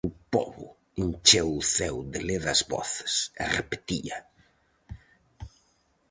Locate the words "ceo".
1.75-1.99